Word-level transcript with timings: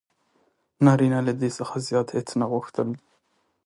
نارینه 0.85 1.19
له 1.27 1.33
دې 1.39 1.49
څخه 1.57 1.75
زیات 1.87 2.07
هیڅ 2.17 2.29
نه 2.39 2.45
غوښتل: 2.51 2.89